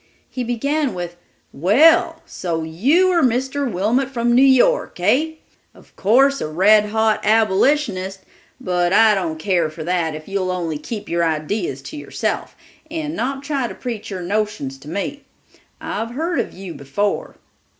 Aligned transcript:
He 0.31 0.43
began 0.43 0.95
with— 0.95 1.15
"Well, 1.53 2.23
so 2.25 2.63
you 2.63 3.09
are 3.11 3.21
Mr. 3.21 3.71
Wilmot 3.71 4.09
from 4.09 4.33
New 4.33 4.41
York, 4.41 4.97
hey? 4.97 5.41
Of 5.75 5.95
course 5.95 6.41
a 6.41 6.47
red 6.47 6.87
hot 6.87 7.19
Abolitionist, 7.23 8.21
but 8.59 8.93
I 8.93 9.13
don't 9.13 9.37
care 9.37 9.69
for 9.69 9.83
that 9.83 10.15
if 10.15 10.27
you'll 10.27 10.49
only 10.49 10.79
keep 10.79 11.07
your 11.07 11.23
ideas 11.23 11.83
to 11.83 11.97
yourself 11.97 12.55
and 12.89 13.15
not 13.15 13.43
try 13.43 13.67
to 13.67 13.75
preach 13.75 14.09
your 14.09 14.23
notions 14.23 14.79
to 14.79 14.87
me. 14.87 15.23
I've 15.79 16.15
heard 16.15 16.39
of 16.39 16.51
you 16.51 16.73
before." 16.73 17.35